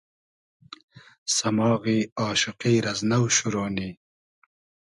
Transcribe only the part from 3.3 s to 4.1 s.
شورۉ نی